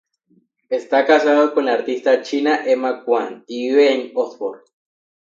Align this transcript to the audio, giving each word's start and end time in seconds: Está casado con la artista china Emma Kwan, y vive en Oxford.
Está 0.69 1.05
casado 1.05 1.53
con 1.53 1.65
la 1.65 1.73
artista 1.73 2.23
china 2.23 2.63
Emma 2.65 3.03
Kwan, 3.05 3.43
y 3.45 3.67
vive 3.69 3.93
en 3.93 4.11
Oxford. 4.15 4.61